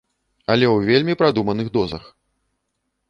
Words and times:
Але 0.53 0.65
ў 0.75 0.87
вельмі 0.87 1.13
прадуманых 1.21 1.67
дозах. 1.77 2.03